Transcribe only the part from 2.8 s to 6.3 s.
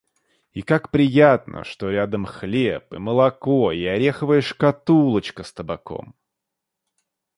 и молоко и ореховая шкатулочка с табаком!